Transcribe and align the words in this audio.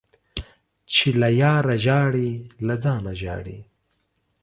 چي 0.91 1.07
له 1.19 1.29
ياره 1.41 1.75
ژاړې، 1.85 2.31
له 2.67 2.75
ځانه 2.83 3.11
ژاړې. 3.21 3.59